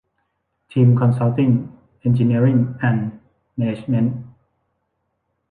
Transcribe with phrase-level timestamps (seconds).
[0.71, 1.49] ทีม คอนซัลติ้ง
[1.99, 3.09] เอนจิเนียริ่ง แอนด์
[3.55, 4.15] แมเนจเมนท์